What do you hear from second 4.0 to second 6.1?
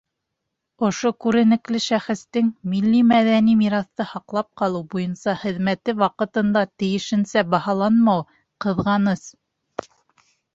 һаҡлап ҡалыу буйынса хеҙмәте